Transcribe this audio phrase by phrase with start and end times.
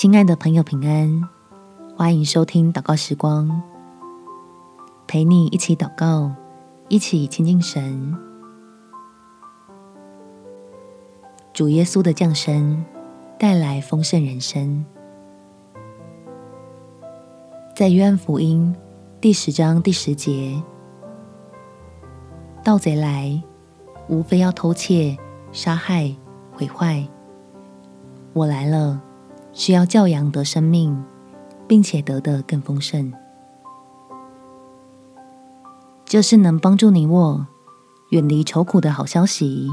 [0.00, 1.28] 亲爱的朋友，平安！
[1.94, 3.60] 欢迎收听祷告时光，
[5.06, 6.32] 陪你一起祷告，
[6.88, 8.16] 一起亲近神。
[11.52, 12.82] 主耶稣的降生
[13.38, 14.82] 带来丰盛人生。
[17.76, 18.74] 在约翰福音
[19.20, 20.62] 第十章第十节，
[22.64, 23.38] 盗贼来，
[24.08, 25.14] 无非要偷窃、
[25.52, 26.10] 杀害、
[26.50, 27.06] 毁坏。
[28.32, 28.98] 我来了。
[29.52, 31.02] 需要教养得生命，
[31.66, 33.12] 并且得的更丰盛。
[36.04, 37.46] 这是能帮助你我
[38.10, 39.70] 远离愁苦的好消息，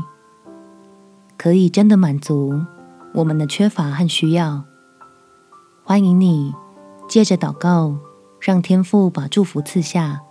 [1.37, 2.61] 可以真的满足
[3.13, 4.63] 我们的缺乏和需要。
[5.83, 6.53] 欢迎你
[7.07, 7.95] 借着祷告，
[8.39, 10.21] 让天父把祝福赐下，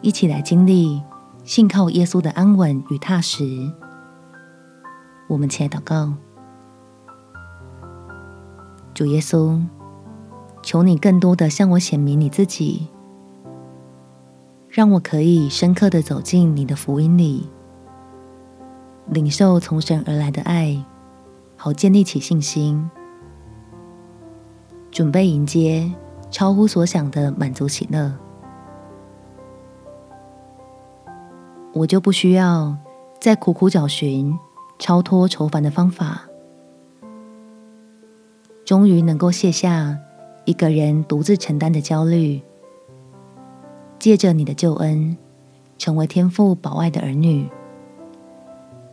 [0.00, 1.02] 一起来经历
[1.44, 3.72] 信靠耶稣的安稳与踏实。
[5.28, 6.14] 我们起来祷告。
[8.94, 9.60] 主耶稣，
[10.62, 12.86] 求你更多的向我显明你自己，
[14.68, 17.50] 让我可以深刻的走进你的福音里，
[19.08, 20.80] 领受从神而来的爱，
[21.56, 22.88] 好建立起信心，
[24.92, 25.92] 准备迎接
[26.30, 28.12] 超乎所想的满足喜乐。
[31.72, 32.76] 我就不需要
[33.20, 34.38] 再苦苦找寻
[34.78, 36.28] 超脱愁烦的方法。
[38.64, 39.98] 终于能够卸下
[40.46, 42.40] 一个人独自承担的焦虑，
[43.98, 45.16] 借着你的救恩，
[45.76, 47.46] 成为天父宝爱的儿女，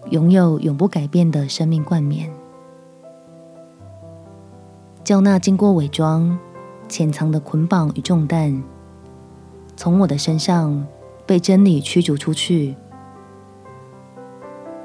[0.10, 2.30] 拥有永不改变的生命冠冕，
[5.06, 6.38] 叫那经过伪装、
[6.90, 8.62] 潜藏的捆绑与重担，
[9.78, 10.86] 从我的身上
[11.26, 12.76] 被真理驱逐出去，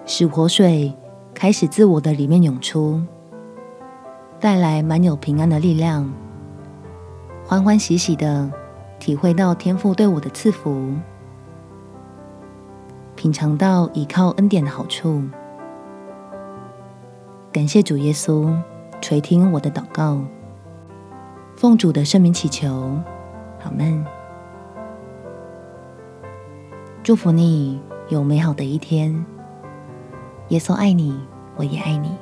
[0.05, 0.95] 使活水
[1.35, 3.03] 开始自我的里面涌出。
[4.47, 6.09] 带来满有平安的力量，
[7.45, 8.49] 欢欢喜喜的
[9.01, 10.95] 体会到天父对我的赐福，
[13.17, 15.21] 品尝到倚靠恩典的好处。
[17.51, 18.57] 感谢主耶稣
[19.01, 20.21] 垂听我的祷告，
[21.57, 22.97] 奉主的圣名祈求，
[23.65, 24.07] 阿们。
[27.03, 29.27] 祝福你有美好的一天。
[30.51, 31.19] 耶稣爱你，
[31.57, 32.17] 我也爱你。